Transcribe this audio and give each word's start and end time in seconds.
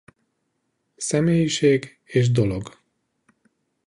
Személyiség 0.95 1.99
és 2.03 2.31
dolog. 2.31 2.79